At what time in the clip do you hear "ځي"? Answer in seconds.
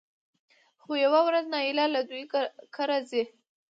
3.09-3.23